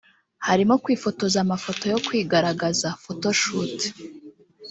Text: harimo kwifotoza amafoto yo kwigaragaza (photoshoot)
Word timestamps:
harimo 0.47 0.73
kwifotoza 0.83 1.37
amafoto 1.41 1.83
yo 1.93 1.99
kwigaragaza 2.05 2.87
(photoshoot) 3.03 3.79